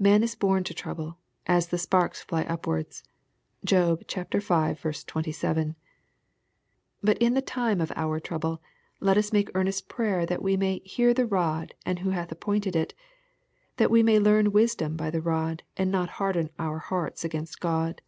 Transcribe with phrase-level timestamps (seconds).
[0.00, 3.04] Man is born to trouble, as the sparks fly upwards.
[3.64, 4.74] (Job V.
[4.74, 5.76] 27.)
[7.00, 8.60] But in the time of our trouble,
[8.98, 12.74] let us make earnest prayer that we may" hear the rod and who hath appointed
[12.74, 12.92] it,"
[13.76, 18.02] that we may learn wisdom by the rod, and not harden our hearts against God.